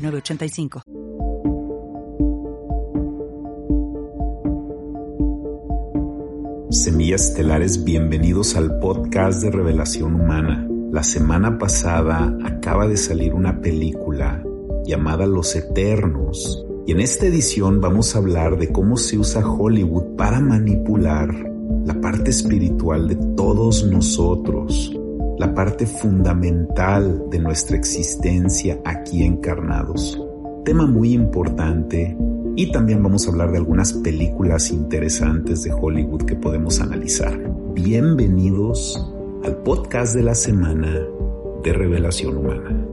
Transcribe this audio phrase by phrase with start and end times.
[0.00, 0.82] 985.
[6.70, 10.66] Semillas Estelares, bienvenidos al podcast de Revelación Humana.
[10.92, 14.42] La semana pasada acaba de salir una película
[14.84, 16.64] llamada Los Eternos.
[16.86, 21.28] Y en esta edición vamos a hablar de cómo se usa Hollywood para manipular
[21.84, 24.99] la parte espiritual de todos nosotros
[25.40, 30.22] la parte fundamental de nuestra existencia aquí encarnados.
[30.66, 32.14] Tema muy importante
[32.56, 37.40] y también vamos a hablar de algunas películas interesantes de Hollywood que podemos analizar.
[37.72, 39.02] Bienvenidos
[39.42, 41.00] al podcast de la semana
[41.64, 42.89] de Revelación Humana.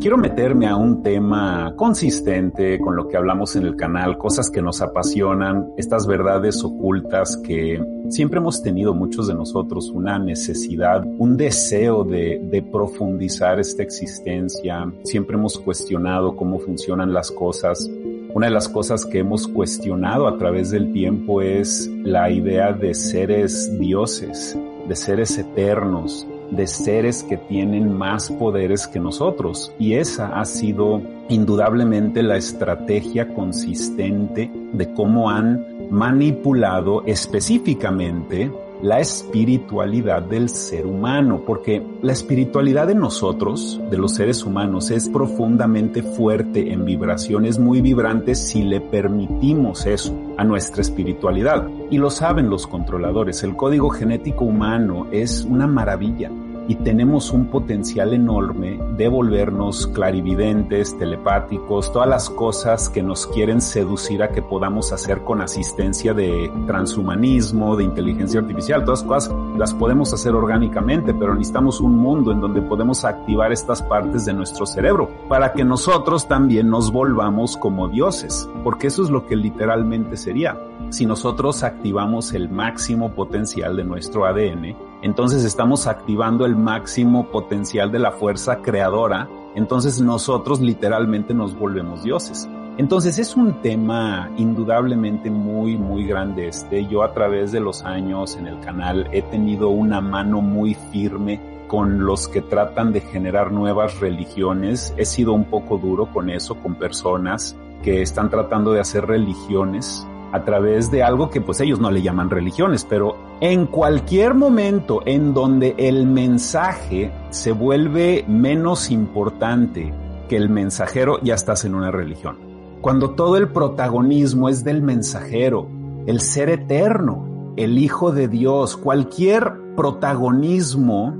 [0.00, 4.62] Quiero meterme a un tema consistente con lo que hablamos en el canal, cosas que
[4.62, 11.36] nos apasionan, estas verdades ocultas que siempre hemos tenido muchos de nosotros una necesidad, un
[11.36, 14.90] deseo de, profundizar esta existencia.
[15.02, 17.86] Siempre hemos cuestionado cómo funcionan las cosas.
[18.32, 22.94] Una de las cosas que hemos cuestionado a través del tiempo es la idea de
[22.94, 29.72] seres dioses, de seres eternos, de seres que tienen más poderes que nosotros.
[29.78, 38.50] Y esa ha sido indudablemente la estrategia consistente de cómo han manipulado específicamente
[38.82, 45.08] la espiritualidad del ser humano, porque la espiritualidad de nosotros, de los seres humanos, es
[45.08, 51.68] profundamente fuerte en vibraciones muy vibrantes si le permitimos eso a nuestra espiritualidad.
[51.90, 56.30] Y lo saben los controladores, el código genético humano es una maravilla
[56.70, 63.60] y tenemos un potencial enorme de volvernos clarividentes, telepáticos, todas las cosas que nos quieren
[63.60, 69.74] seducir a que podamos hacer con asistencia de transhumanismo, de inteligencia artificial, todas cosas las
[69.74, 74.64] podemos hacer orgánicamente, pero necesitamos un mundo en donde podemos activar estas partes de nuestro
[74.64, 80.16] cerebro para que nosotros también nos volvamos como dioses, porque eso es lo que literalmente
[80.16, 80.56] sería.
[80.90, 87.90] Si nosotros activamos el máximo potencial de nuestro ADN, entonces estamos activando el máximo potencial
[87.90, 92.48] de la fuerza creadora, entonces nosotros literalmente nos volvemos dioses.
[92.76, 96.86] Entonces es un tema indudablemente muy, muy grande este.
[96.86, 101.40] Yo a través de los años en el canal he tenido una mano muy firme
[101.66, 104.94] con los que tratan de generar nuevas religiones.
[104.96, 110.06] He sido un poco duro con eso, con personas que están tratando de hacer religiones
[110.32, 115.00] a través de algo que pues ellos no le llaman religiones, pero en cualquier momento
[115.06, 119.94] en donde el mensaje se vuelve menos importante
[120.28, 122.38] que el mensajero, ya estás en una religión.
[122.82, 125.68] Cuando todo el protagonismo es del mensajero,
[126.06, 131.16] el ser eterno, el Hijo de Dios, cualquier protagonismo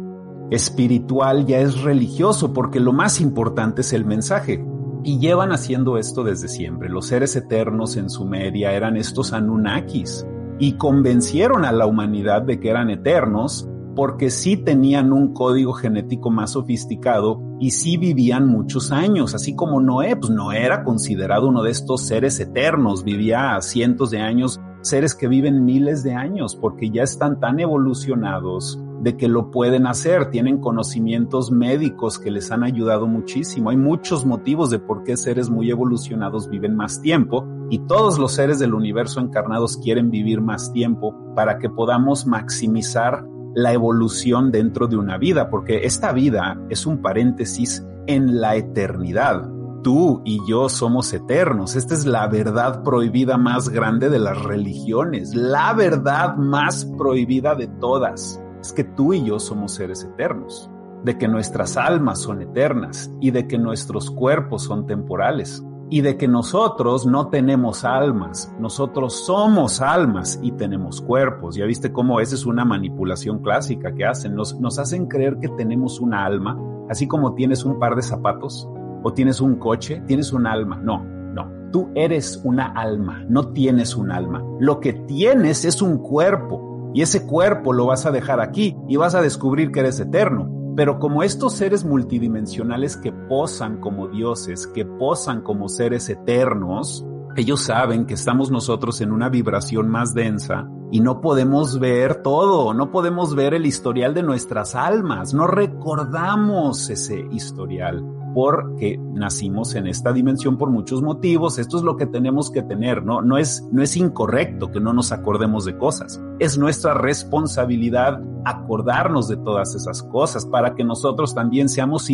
[0.50, 4.62] espiritual ya es religioso porque lo más importante es el mensaje.
[5.02, 6.90] Y llevan haciendo esto desde siempre.
[6.90, 10.26] Los seres eternos en Sumeria eran estos Anunnakis
[10.60, 13.66] y convencieron a la humanidad de que eran eternos
[13.96, 19.80] porque sí tenían un código genético más sofisticado y sí vivían muchos años, así como
[19.80, 25.14] Noé, pues Noé era considerado uno de estos seres eternos, vivía cientos de años, seres
[25.14, 30.30] que viven miles de años porque ya están tan evolucionados de que lo pueden hacer,
[30.30, 33.70] tienen conocimientos médicos que les han ayudado muchísimo.
[33.70, 38.32] Hay muchos motivos de por qué seres muy evolucionados viven más tiempo y todos los
[38.32, 44.88] seres del universo encarnados quieren vivir más tiempo para que podamos maximizar la evolución dentro
[44.88, 49.48] de una vida, porque esta vida es un paréntesis en la eternidad.
[49.82, 51.76] Tú y yo somos eternos.
[51.76, 57.68] Esta es la verdad prohibida más grande de las religiones, la verdad más prohibida de
[57.68, 60.70] todas es que tú y yo somos seres eternos,
[61.02, 66.16] de que nuestras almas son eternas y de que nuestros cuerpos son temporales y de
[66.16, 71.56] que nosotros no tenemos almas, nosotros somos almas y tenemos cuerpos.
[71.56, 75.48] Ya viste cómo esa es una manipulación clásica que hacen, nos, nos hacen creer que
[75.48, 76.56] tenemos una alma,
[76.88, 78.68] así como tienes un par de zapatos
[79.02, 80.80] o tienes un coche, tienes un alma.
[80.80, 84.44] No, no, tú eres una alma, no tienes un alma.
[84.60, 88.96] Lo que tienes es un cuerpo y ese cuerpo lo vas a dejar aquí y
[88.96, 90.59] vas a descubrir que eres eterno.
[90.76, 97.04] Pero como estos seres multidimensionales que posan como dioses, que posan como seres eternos,
[97.36, 102.74] ellos saben que estamos nosotros en una vibración más densa y no podemos ver todo,
[102.74, 109.86] no podemos ver el historial de nuestras almas, no recordamos ese historial porque nacimos en
[109.86, 113.22] esta dimensión por muchos motivos, esto es lo que tenemos que tener, ¿no?
[113.22, 119.28] No es, no es incorrecto que no nos acordemos de cosas, es nuestra responsabilidad acordarnos
[119.28, 122.08] de todas esas cosas para que nosotros también seamos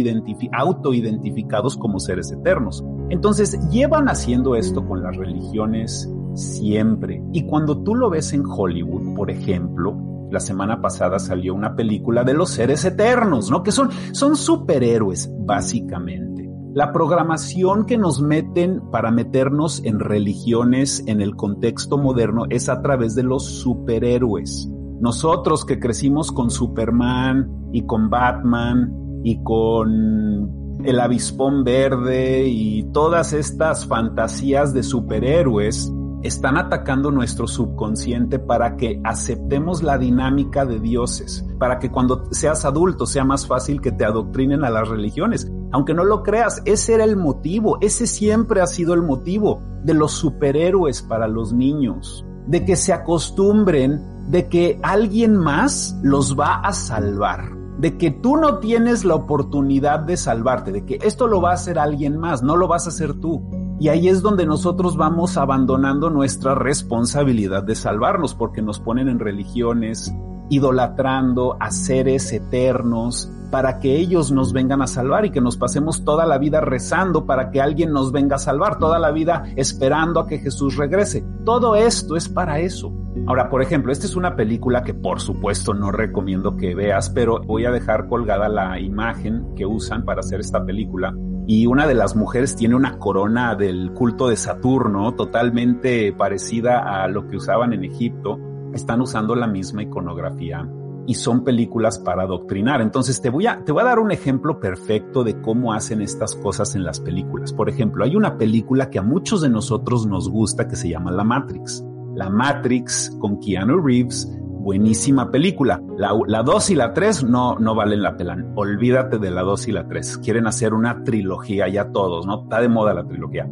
[0.52, 2.84] autoidentificados como seres eternos.
[3.08, 7.22] Entonces, llevan haciendo esto con las religiones siempre.
[7.32, 9.96] Y cuando tú lo ves en Hollywood, por ejemplo,
[10.30, 13.62] la semana pasada salió una película de los seres eternos, ¿no?
[13.62, 16.36] Que son, son superhéroes, básicamente.
[16.74, 22.82] La programación que nos meten para meternos en religiones en el contexto moderno es a
[22.82, 24.68] través de los superhéroes.
[25.00, 28.92] Nosotros que crecimos con Superman y con Batman
[29.24, 35.90] y con el avispón verde y todas estas fantasías de superhéroes,
[36.26, 42.64] están atacando nuestro subconsciente para que aceptemos la dinámica de dioses, para que cuando seas
[42.64, 45.50] adulto sea más fácil que te adoctrinen a las religiones.
[45.72, 49.94] Aunque no lo creas, ese era el motivo, ese siempre ha sido el motivo de
[49.94, 56.56] los superhéroes para los niños, de que se acostumbren de que alguien más los va
[56.56, 61.40] a salvar de que tú no tienes la oportunidad de salvarte, de que esto lo
[61.40, 63.42] va a hacer alguien más, no lo vas a hacer tú.
[63.78, 69.18] Y ahí es donde nosotros vamos abandonando nuestra responsabilidad de salvarnos, porque nos ponen en
[69.18, 70.14] religiones,
[70.48, 76.04] idolatrando a seres eternos para que ellos nos vengan a salvar y que nos pasemos
[76.04, 80.20] toda la vida rezando para que alguien nos venga a salvar, toda la vida esperando
[80.20, 81.24] a que Jesús regrese.
[81.44, 82.92] Todo esto es para eso.
[83.26, 87.40] Ahora, por ejemplo, esta es una película que por supuesto no recomiendo que veas, pero
[87.40, 91.14] voy a dejar colgada la imagen que usan para hacer esta película
[91.46, 97.06] y una de las mujeres tiene una corona del culto de Saturno totalmente parecida a
[97.06, 98.38] lo que usaban en Egipto.
[98.74, 100.68] Están usando la misma iconografía
[101.06, 102.80] y son películas para adoctrinar.
[102.80, 106.34] Entonces te voy a, te voy a dar un ejemplo perfecto de cómo hacen estas
[106.34, 107.52] cosas en las películas.
[107.52, 111.12] Por ejemplo, hay una película que a muchos de nosotros nos gusta que se llama
[111.12, 111.84] La Matrix.
[112.16, 114.28] La Matrix con Keanu Reeves
[114.66, 115.80] buenísima película.
[115.96, 118.36] La 2 y la 3 no, no valen la pena.
[118.56, 120.18] Olvídate de la 2 y la 3.
[120.18, 122.42] Quieren hacer una trilogía ya todos, ¿no?
[122.42, 123.48] Está de moda la trilogía.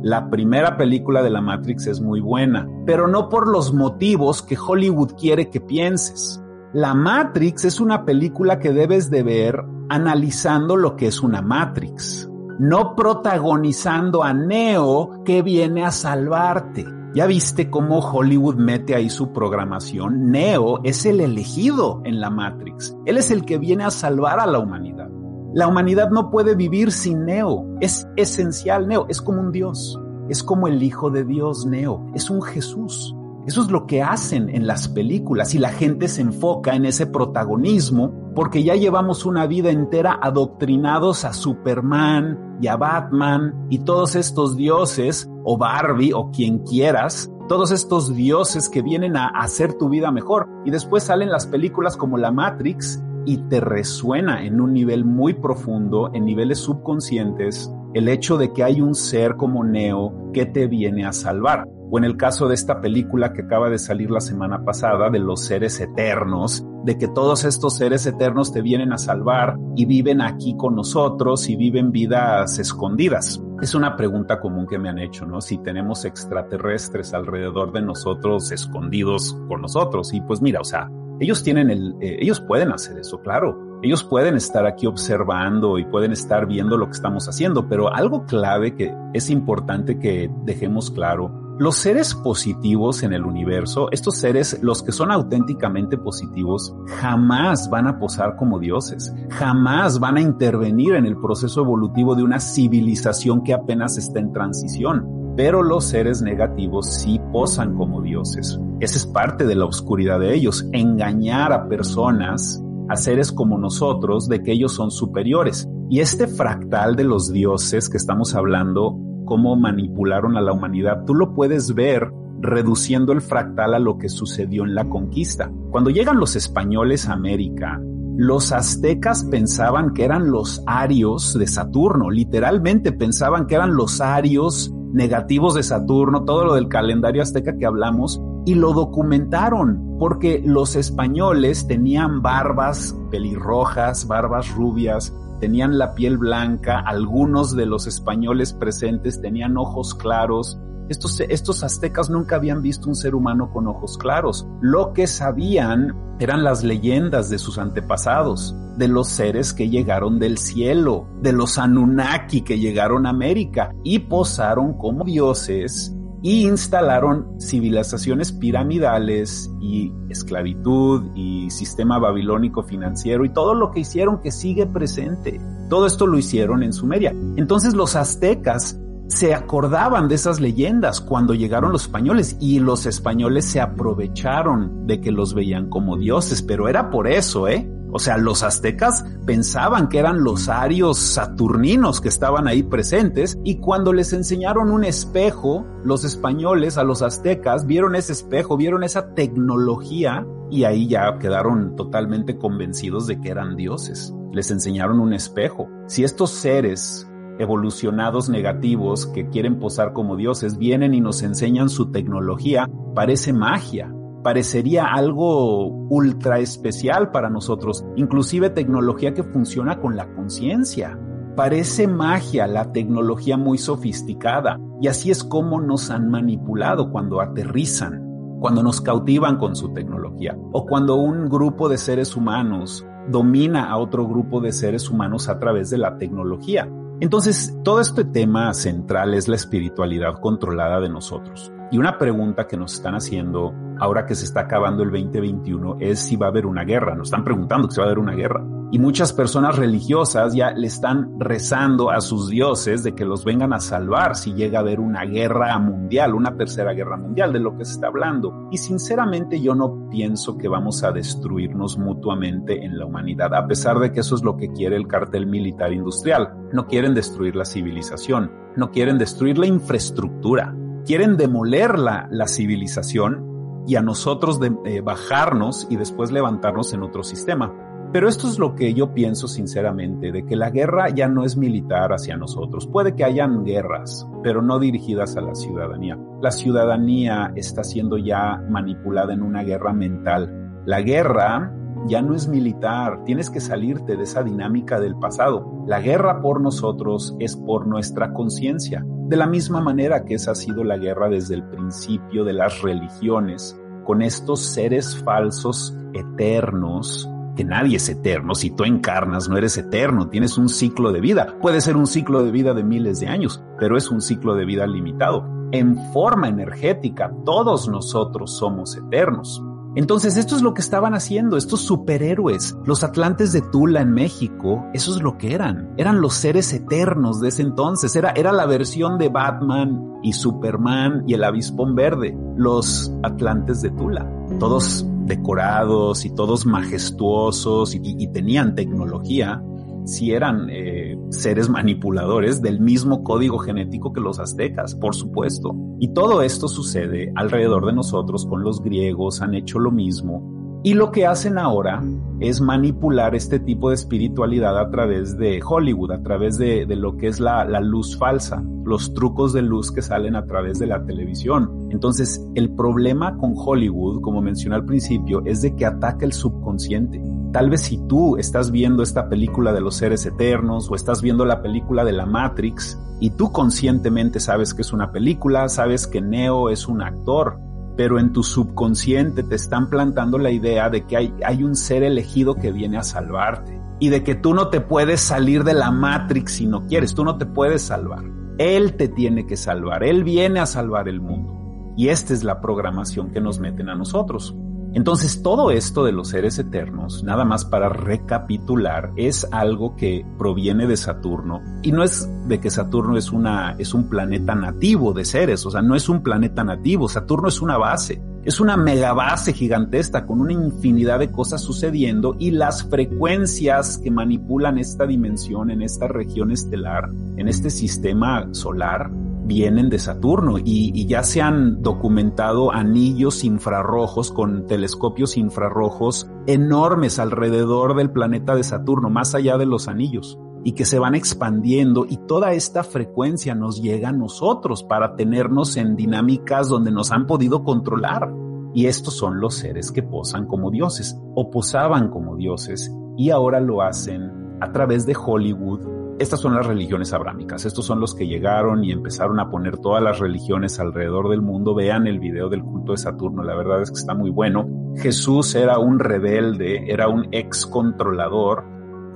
[0.00, 4.56] La primera película de la Matrix es muy buena, pero no por los motivos que
[4.56, 6.40] Hollywood quiere que pienses.
[6.72, 12.30] La Matrix es una película que debes de ver analizando lo que es una Matrix,
[12.60, 16.86] no protagonizando a Neo que viene a salvarte.
[17.14, 20.32] ¿Ya viste cómo Hollywood mete ahí su programación?
[20.32, 22.96] Neo es el elegido en la Matrix.
[23.06, 25.08] Él es el que viene a salvar a la humanidad.
[25.52, 27.68] La humanidad no puede vivir sin Neo.
[27.80, 29.06] Es esencial Neo.
[29.08, 29.96] Es como un Dios.
[30.28, 32.04] Es como el Hijo de Dios Neo.
[32.14, 33.14] Es un Jesús.
[33.46, 37.06] Eso es lo que hacen en las películas y la gente se enfoca en ese
[37.06, 44.16] protagonismo porque ya llevamos una vida entera adoctrinados a Superman y a Batman y todos
[44.16, 49.90] estos dioses o Barbie o quien quieras, todos estos dioses que vienen a hacer tu
[49.90, 50.48] vida mejor.
[50.64, 55.34] Y después salen las películas como La Matrix y te resuena en un nivel muy
[55.34, 60.66] profundo, en niveles subconscientes, el hecho de que hay un ser como Neo que te
[60.66, 64.20] viene a salvar o en el caso de esta película que acaba de salir la
[64.20, 68.98] semana pasada de los seres eternos, de que todos estos seres eternos te vienen a
[68.98, 73.42] salvar y viven aquí con nosotros y viven vidas escondidas.
[73.62, 75.40] Es una pregunta común que me han hecho, ¿no?
[75.40, 80.12] Si tenemos extraterrestres alrededor de nosotros escondidos con nosotros.
[80.12, 83.78] Y pues mira, o sea, ellos tienen el, eh, ellos pueden hacer eso, claro.
[83.82, 88.24] Ellos pueden estar aquí observando y pueden estar viendo lo que estamos haciendo, pero algo
[88.24, 94.58] clave que es importante que dejemos claro los seres positivos en el universo, estos seres,
[94.60, 100.94] los que son auténticamente positivos, jamás van a posar como dioses, jamás van a intervenir
[100.94, 105.06] en el proceso evolutivo de una civilización que apenas está en transición.
[105.36, 108.58] Pero los seres negativos sí posan como dioses.
[108.80, 114.28] Esa es parte de la oscuridad de ellos, engañar a personas, a seres como nosotros,
[114.28, 115.68] de que ellos son superiores.
[115.90, 121.14] Y este fractal de los dioses que estamos hablando cómo manipularon a la humanidad, tú
[121.14, 125.50] lo puedes ver reduciendo el fractal a lo que sucedió en la conquista.
[125.70, 127.80] Cuando llegan los españoles a América,
[128.16, 134.72] los aztecas pensaban que eran los arios de Saturno, literalmente pensaban que eran los arios
[134.92, 140.76] negativos de Saturno, todo lo del calendario azteca que hablamos, y lo documentaron porque los
[140.76, 149.20] españoles tenían barbas pelirrojas, barbas rubias, tenían la piel blanca, algunos de los españoles presentes
[149.20, 150.58] tenían ojos claros.
[150.88, 154.46] Estos, estos aztecas nunca habían visto un ser humano con ojos claros.
[154.60, 160.38] Lo que sabían eran las leyendas de sus antepasados, de los seres que llegaron del
[160.38, 165.93] cielo, de los Anunnaki que llegaron a América y posaron como dioses
[166.24, 174.22] y instalaron civilizaciones piramidales y esclavitud y sistema babilónico financiero y todo lo que hicieron
[174.22, 175.38] que sigue presente.
[175.68, 177.14] Todo esto lo hicieron en Sumeria.
[177.36, 183.44] Entonces los aztecas se acordaban de esas leyendas cuando llegaron los españoles y los españoles
[183.44, 187.70] se aprovecharon de que los veían como dioses, pero era por eso, ¿eh?
[187.96, 193.58] O sea, los aztecas pensaban que eran los arios saturninos que estaban ahí presentes y
[193.60, 199.14] cuando les enseñaron un espejo, los españoles a los aztecas vieron ese espejo, vieron esa
[199.14, 204.12] tecnología y ahí ya quedaron totalmente convencidos de que eran dioses.
[204.32, 205.68] Les enseñaron un espejo.
[205.86, 207.08] Si estos seres
[207.38, 213.94] evolucionados negativos que quieren posar como dioses vienen y nos enseñan su tecnología, parece magia
[214.24, 220.98] parecería algo ultra especial para nosotros, inclusive tecnología que funciona con la conciencia.
[221.36, 228.02] Parece magia la tecnología muy sofisticada y así es como nos han manipulado cuando aterrizan,
[228.40, 233.76] cuando nos cautivan con su tecnología o cuando un grupo de seres humanos domina a
[233.76, 236.66] otro grupo de seres humanos a través de la tecnología.
[237.00, 241.52] Entonces, todo este tema central es la espiritualidad controlada de nosotros.
[241.74, 245.98] Y una pregunta que nos están haciendo ahora que se está acabando el 2021 es
[245.98, 246.94] si va a haber una guerra.
[246.94, 248.46] Nos están preguntando si va a haber una guerra.
[248.70, 253.52] Y muchas personas religiosas ya le están rezando a sus dioses de que los vengan
[253.52, 257.56] a salvar si llega a haber una guerra mundial, una tercera guerra mundial, de lo
[257.58, 258.48] que se está hablando.
[258.52, 263.80] Y sinceramente yo no pienso que vamos a destruirnos mutuamente en la humanidad, a pesar
[263.80, 266.32] de que eso es lo que quiere el cartel militar industrial.
[266.52, 270.54] No quieren destruir la civilización, no quieren destruir la infraestructura,
[270.84, 276.82] quieren demoler la, la civilización y a nosotros de, eh, bajarnos y después levantarnos en
[276.82, 277.52] otro sistema.
[277.92, 281.36] Pero esto es lo que yo pienso sinceramente, de que la guerra ya no es
[281.36, 282.66] militar hacia nosotros.
[282.66, 285.96] Puede que hayan guerras, pero no dirigidas a la ciudadanía.
[286.20, 290.62] La ciudadanía está siendo ya manipulada en una guerra mental.
[290.66, 291.54] La guerra
[291.86, 295.64] ya no es militar, tienes que salirte de esa dinámica del pasado.
[295.66, 298.84] La guerra por nosotros es por nuestra conciencia.
[298.86, 302.62] De la misma manera que esa ha sido la guerra desde el principio de las
[302.62, 309.58] religiones, con estos seres falsos eternos, que nadie es eterno, si tú encarnas no eres
[309.58, 311.36] eterno, tienes un ciclo de vida.
[311.42, 314.44] Puede ser un ciclo de vida de miles de años, pero es un ciclo de
[314.44, 315.26] vida limitado.
[315.52, 319.43] En forma energética, todos nosotros somos eternos.
[319.76, 324.64] Entonces, esto es lo que estaban haciendo, estos superhéroes, los atlantes de Tula en México,
[324.72, 325.74] eso es lo que eran.
[325.76, 327.94] Eran los seres eternos de ese entonces.
[327.96, 333.70] Era, era la versión de Batman y Superman y el avispón verde, los atlantes de
[333.70, 334.08] Tula.
[334.38, 339.42] Todos decorados y todos majestuosos y, tenían tecnología
[339.84, 340.73] si eran eh,
[341.10, 345.54] seres manipuladores del mismo código genético que los aztecas, por supuesto.
[345.78, 350.60] Y todo esto sucede alrededor de nosotros con los griegos, han hecho lo mismo.
[350.64, 351.82] Y lo que hacen ahora
[352.20, 356.96] es manipular este tipo de espiritualidad a través de Hollywood, a través de, de lo
[356.96, 360.66] que es la, la luz falsa, los trucos de luz que salen a través de
[360.66, 361.68] la televisión.
[361.70, 367.02] Entonces, el problema con Hollywood, como mencioné al principio, es de que ataca el subconsciente
[367.34, 371.24] Tal vez si tú estás viendo esta película de los seres eternos o estás viendo
[371.24, 376.00] la película de la Matrix y tú conscientemente sabes que es una película, sabes que
[376.00, 377.40] Neo es un actor,
[377.76, 381.82] pero en tu subconsciente te están plantando la idea de que hay, hay un ser
[381.82, 385.72] elegido que viene a salvarte y de que tú no te puedes salir de la
[385.72, 388.04] Matrix si no quieres, tú no te puedes salvar.
[388.38, 391.74] Él te tiene que salvar, Él viene a salvar el mundo.
[391.76, 394.36] Y esta es la programación que nos meten a nosotros.
[394.74, 400.66] Entonces todo esto de los seres eternos, nada más para recapitular, es algo que proviene
[400.66, 401.40] de Saturno.
[401.62, 405.50] Y no es de que Saturno es una es un planeta nativo de seres, o
[405.50, 410.20] sea, no es un planeta nativo, Saturno es una base, es una megabase gigantesca con
[410.20, 416.32] una infinidad de cosas sucediendo y las frecuencias que manipulan esta dimensión en esta región
[416.32, 418.90] estelar, en este sistema solar,
[419.24, 427.74] vienen de Saturno y, ya se han documentado anillos infrarrojos con telescopios infrarrojos enormes alrededor
[427.74, 431.96] del planeta de Saturno, más allá de los anillos y que se van expandiendo y
[431.96, 437.42] toda esta frecuencia nos llega a nosotros para tenernos en dinámicas donde nos han podido
[437.44, 438.12] controlar.
[438.52, 443.40] Y estos son los seres que posan como dioses o posaban como dioses y ahora
[443.40, 445.83] lo hacen a través de Hollywood.
[445.98, 447.44] Estas son las religiones abrámicas.
[447.44, 451.54] Estos son los que llegaron y empezaron a poner todas las religiones alrededor del mundo.
[451.54, 453.22] Vean el video del culto de Saturno.
[453.22, 454.48] La verdad es que está muy bueno.
[454.76, 458.44] Jesús era un rebelde, era un ex controlador.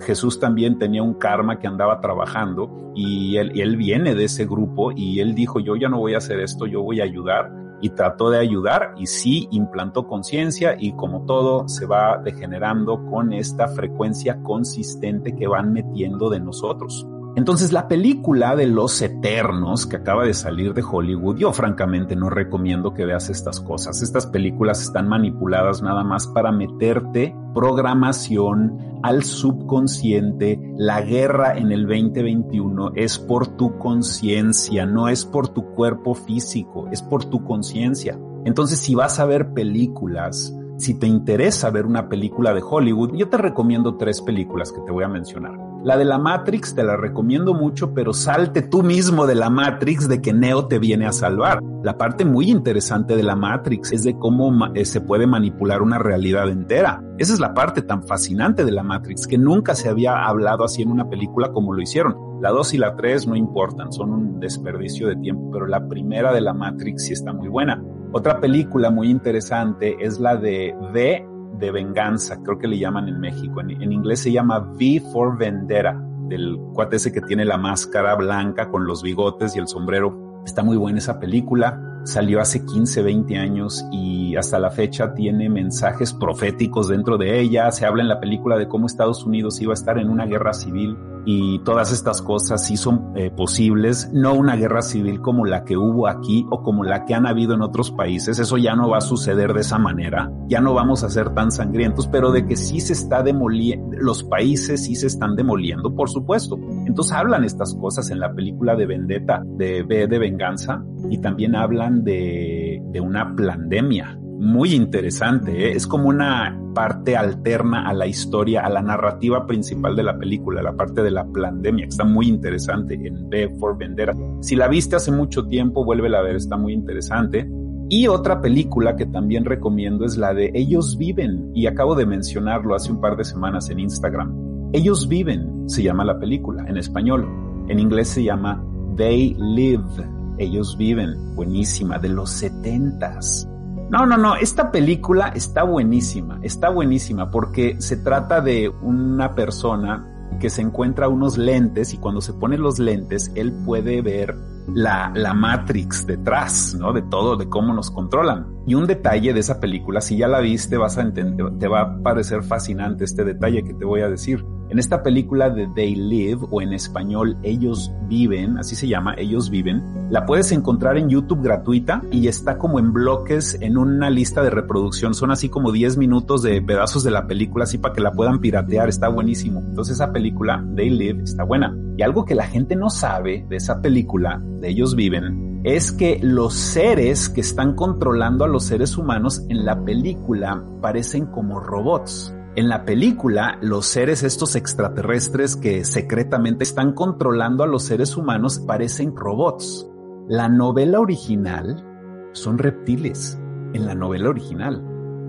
[0.01, 4.47] Jesús también tenía un karma que andaba trabajando y él, y él viene de ese
[4.47, 7.68] grupo y él dijo, yo ya no voy a hacer esto, yo voy a ayudar
[7.81, 13.33] y trató de ayudar y sí implantó conciencia y como todo se va degenerando con
[13.33, 17.07] esta frecuencia consistente que van metiendo de nosotros.
[17.37, 22.31] Entonces la película de Los Eternos que acaba de salir de Hollywood, yo francamente no
[22.31, 24.03] recomiendo que veas estas cosas.
[24.03, 30.61] Estas películas están manipuladas nada más para meterte programación al subconsciente.
[30.77, 36.89] La guerra en el 2021 es por tu conciencia, no es por tu cuerpo físico,
[36.91, 38.19] es por tu conciencia.
[38.45, 43.29] Entonces si vas a ver películas, si te interesa ver una película de Hollywood, yo
[43.29, 45.68] te recomiendo tres películas que te voy a mencionar.
[45.89, 50.07] La de la Matrix te la recomiendo mucho, pero salte tú mismo de la Matrix
[50.07, 51.63] de que Neo te viene a salvar.
[51.83, 55.99] La parte muy interesante de la Matrix es de cómo eh, se puede manipular una
[55.99, 57.03] realidad entera.
[57.17, 60.83] Esa es la parte tan fascinante de la Matrix, que nunca se había hablado así
[60.83, 62.15] en una película como lo hicieron.
[62.43, 66.35] La 2 y la 3 no importan, son un desperdicio de tiempo, pero la primera
[66.35, 67.83] de la Matrix sí está muy buena.
[68.13, 73.21] Otra película muy interesante es la de V de venganza, creo que le llaman en
[73.21, 73.61] México.
[73.61, 78.71] En, inglés se llama V for Vendetta, del cuate ese que tiene la máscara blanca
[78.71, 80.43] con los bigotes y el sombrero.
[80.45, 82.01] Está muy buena esa película.
[82.05, 87.71] Salió hace 15, 20 años y hasta la fecha tiene mensajes proféticos dentro de ella.
[87.71, 90.53] Se habla en la película de cómo Estados Unidos iba a estar en una guerra
[90.53, 90.97] civil
[91.31, 95.77] y todas estas cosas sí son eh, posibles, no una guerra civil como la que
[95.77, 98.97] hubo aquí o como la que han habido en otros países, eso ya no va
[98.97, 102.57] a suceder de esa manera, ya no vamos a ser tan sangrientos, pero de que
[102.57, 106.59] sí se está demoliendo, los países sí se están demoliendo, por supuesto.
[106.87, 111.55] Entonces hablan estas cosas en la película de Vendetta, de B de Venganza, y también
[111.55, 115.67] hablan de, de una pandemia, muy interesante.
[115.67, 115.73] ¿eh?
[115.73, 120.63] Es como una parte alterna a la historia, a la narrativa principal de la película,
[120.63, 124.15] la parte de la pandemia, está muy interesante en B for Vendera.
[124.41, 127.49] Si la viste hace mucho tiempo, vuélvela a ver, está muy interesante.
[127.91, 132.75] Y otra película que también recomiendo es la de Ellos Viven, y acabo de mencionarlo
[132.75, 134.71] hace un par de semanas en Instagram.
[134.73, 137.27] Ellos Viven se llama la película en español.
[137.69, 138.63] En inglés se llama
[138.97, 140.07] They Live.
[140.37, 141.35] Ellos Viven.
[141.35, 143.49] Buenísima, de los setentas
[143.91, 150.29] no, no, no, esta película está buenísima, está buenísima porque se trata de una persona
[150.39, 154.37] que se encuentra unos lentes y cuando se pone los lentes, él puede ver
[154.75, 156.93] la, la Matrix detrás, ¿no?
[156.93, 158.47] De todo, de cómo nos controlan.
[158.67, 161.81] Y un detalle de esa película, si ya la viste, vas a entender, te va
[161.81, 164.45] a parecer fascinante este detalle que te voy a decir.
[164.71, 169.49] En esta película de They Live o en español Ellos Viven, así se llama, Ellos
[169.51, 174.43] Viven, la puedes encontrar en YouTube gratuita y está como en bloques en una lista
[174.43, 175.15] de reproducción.
[175.15, 178.41] Son así como 10 minutos de pedazos de la película, así para que la puedan
[178.41, 178.89] piratear.
[178.89, 179.61] Está buenísimo.
[179.61, 181.75] Entonces esa película, They Live, está buena.
[181.97, 186.21] Y algo que la gente no sabe de esa película, de Ellos Viven, es que
[186.23, 192.35] los seres que están controlando a los seres humanos en la película parecen como robots.
[192.57, 198.59] En la película, los seres estos extraterrestres que secretamente están controlando a los seres humanos
[198.59, 199.89] parecen robots.
[200.29, 201.85] La novela original
[202.33, 203.39] son reptiles,
[203.75, 204.83] en la novela original.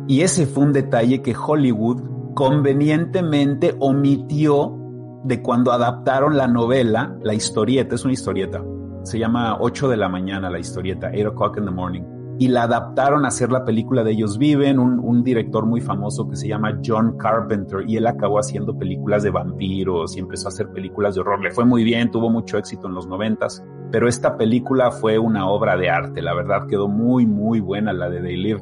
[0.08, 2.02] Y ese fue un detalle que Hollywood
[2.34, 4.76] convenientemente omitió
[5.24, 8.64] de cuando adaptaron la novela, la historieta, es una historieta.
[9.04, 12.64] Se llama 8 de la mañana la historieta, 8 o'clock in the morning y la
[12.64, 16.80] adaptaron a hacer la película de Ellos Viven, un, director muy famoso que se llama
[16.84, 21.22] John Carpenter y él acabó haciendo películas de vampiros y empezó a hacer películas de
[21.22, 21.42] horror.
[21.42, 25.50] Le fue muy bien, tuvo mucho éxito en los noventas, pero esta película fue una
[25.50, 28.56] obra de arte, la verdad quedó muy, muy buena la de Day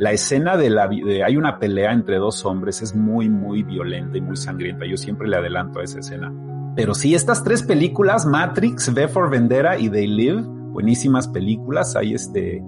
[0.00, 4.18] La escena de la, de, hay una pelea entre dos hombres, es muy, muy violenta
[4.18, 4.86] y muy sangrienta.
[4.86, 6.34] Yo siempre le adelanto a esa escena.
[6.74, 11.94] Pero sí, estas tres películas, Matrix, V for Vendera y They Live, buenísimas películas.
[11.94, 12.60] Hay este,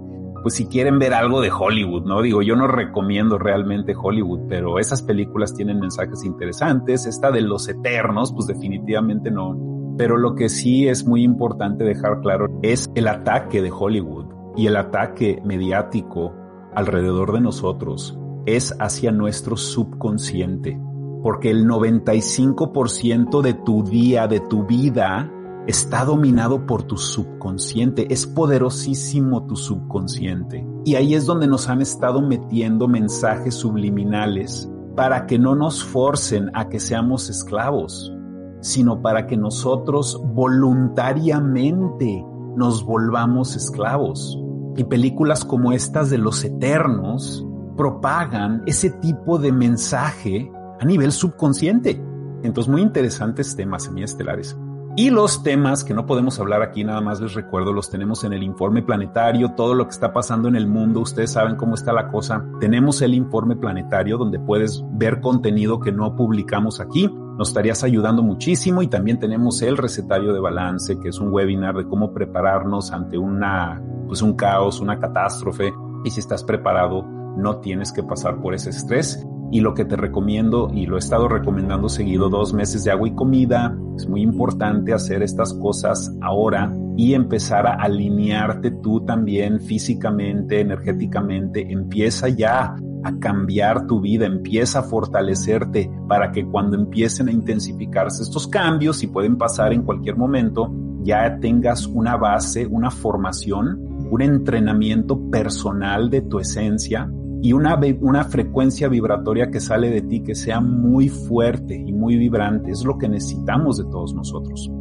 [0.43, 2.21] pues si quieren ver algo de Hollywood, ¿no?
[2.21, 7.05] Digo, yo no recomiendo realmente Hollywood, pero esas películas tienen mensajes interesantes.
[7.05, 9.57] Esta de los eternos, pues definitivamente no.
[9.97, 14.25] Pero lo que sí es muy importante dejar claro es el ataque de Hollywood
[14.57, 16.35] y el ataque mediático
[16.75, 20.77] alrededor de nosotros es hacia nuestro subconsciente.
[21.21, 25.31] Porque el 95% de tu día, de tu vida,
[25.67, 30.67] está dominado por tu subconsciente, es poderosísimo tu subconsciente.
[30.85, 36.51] Y ahí es donde nos han estado metiendo mensajes subliminales para que no nos forcen
[36.53, 38.13] a que seamos esclavos,
[38.61, 44.39] sino para que nosotros voluntariamente nos volvamos esclavos.
[44.75, 47.45] Y películas como estas de los eternos
[47.77, 52.03] propagan ese tipo de mensaje a nivel subconsciente.
[52.43, 54.57] Entonces, muy interesantes temas semiestelares.
[54.95, 58.33] Y los temas que no podemos hablar aquí, nada más les recuerdo, los tenemos en
[58.33, 61.91] el informe planetario, todo lo que está pasando en el mundo, ustedes saben cómo está
[61.93, 62.45] la cosa.
[62.59, 67.07] Tenemos el informe planetario donde puedes ver contenido que no publicamos aquí.
[67.07, 71.75] Nos estarías ayudando muchísimo y también tenemos el recetario de balance, que es un webinar
[71.75, 75.73] de cómo prepararnos ante una, pues un caos, una catástrofe.
[76.05, 77.03] Y si estás preparado,
[77.37, 80.99] no tienes que pasar por ese estrés y lo que te recomiendo y lo he
[80.99, 83.77] estado recomendando seguido, dos meses de agua y comida.
[83.95, 91.71] Es muy importante hacer estas cosas ahora y empezar a alinearte tú también físicamente, energéticamente.
[91.71, 98.23] Empieza ya a cambiar tu vida, empieza a fortalecerte para que cuando empiecen a intensificarse
[98.23, 104.21] estos cambios y pueden pasar en cualquier momento, ya tengas una base, una formación, un
[104.23, 107.07] entrenamiento personal de tu esencia
[107.43, 112.15] y una, una frecuencia vibratoria que sale de ti que sea muy fuerte y muy
[112.15, 112.71] vibrante.
[112.71, 114.71] Es lo que necesitamos de todos nosotros.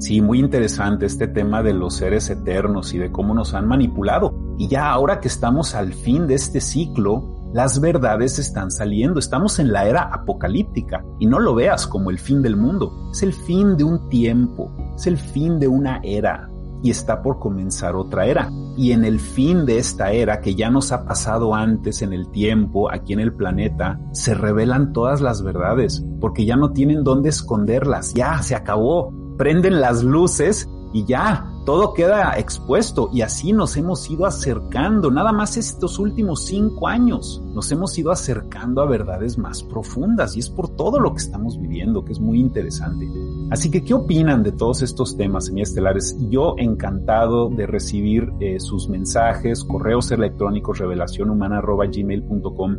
[0.00, 4.34] Sí, muy interesante este tema de los seres eternos y de cómo nos han manipulado.
[4.58, 9.18] Y ya ahora que estamos al fin de este ciclo, las verdades están saliendo.
[9.18, 12.92] Estamos en la era apocalíptica y no lo veas como el fin del mundo.
[13.12, 16.50] Es el fin de un tiempo, es el fin de una era,
[16.84, 18.52] y está por comenzar otra era.
[18.76, 22.30] Y en el fin de esta era, que ya nos ha pasado antes en el
[22.30, 27.30] tiempo, aquí en el planeta, se revelan todas las verdades, porque ya no tienen dónde
[27.30, 33.08] esconderlas, ya se acabó, prenden las luces y ya, todo queda expuesto.
[33.14, 38.12] Y así nos hemos ido acercando, nada más estos últimos cinco años, nos hemos ido
[38.12, 40.36] acercando a verdades más profundas.
[40.36, 43.08] Y es por todo lo que estamos viviendo, que es muy interesante.
[43.54, 46.18] Así que, ¿qué opinan de todos estos temas semiestelares?
[46.28, 52.76] Yo encantado de recibir eh, sus mensajes, correos electrónicos, revelacionhumana.gmail.com.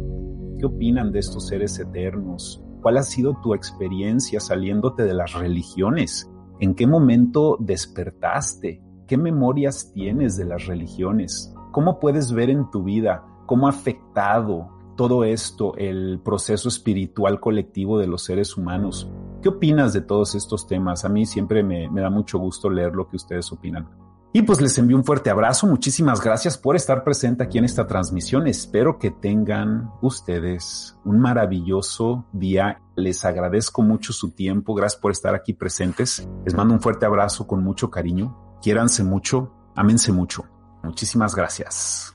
[0.60, 2.62] ¿Qué opinan de estos seres eternos?
[2.82, 6.30] ¿Cuál ha sido tu experiencia saliéndote de las religiones?
[6.60, 8.84] ¿En qué momento despertaste?
[9.08, 11.56] ¿Qué memorias tienes de las religiones?
[11.72, 17.98] ¿Cómo puedes ver en tu vida cómo ha afectado todo esto el proceso espiritual colectivo
[17.98, 19.10] de los seres humanos?
[19.46, 21.06] ¿Qué opinas de todos estos temas?
[21.06, 23.88] A mí siempre me, da mucho gusto leer lo que ustedes opinan.
[24.34, 25.68] Y pues les envío un fuerte abrazo.
[25.68, 28.48] Muchísimas gracias por estar presente aquí en esta transmisión.
[28.48, 32.82] Espero que tengan ustedes un maravilloso día.
[32.96, 34.74] Les agradezco mucho su tiempo.
[34.74, 36.28] Gracias por estar aquí presentes.
[36.44, 38.58] Les mando un fuerte abrazo con mucho cariño.
[38.64, 39.54] Quiéranse mucho.
[39.76, 40.46] Ámense mucho.
[40.82, 42.15] Muchísimas gracias.